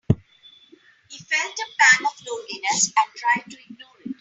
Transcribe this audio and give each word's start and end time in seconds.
He 1.09 1.19
felt 1.19 1.59
a 1.59 1.63
pang 1.77 2.07
of 2.07 2.13
loneliness 2.27 2.87
and 2.97 3.13
tried 3.15 3.51
to 3.51 3.57
ignore 3.65 4.01
it. 4.03 4.15